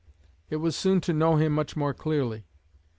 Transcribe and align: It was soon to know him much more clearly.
It 0.49 0.55
was 0.55 0.75
soon 0.75 0.99
to 1.01 1.13
know 1.13 1.35
him 1.35 1.51
much 1.53 1.75
more 1.77 1.93
clearly. 1.93 2.47